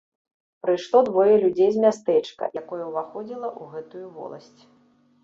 [0.65, 4.61] Прыйшло двое людзей з мястэчка, якое ўваходзіла ў гэтую воласць.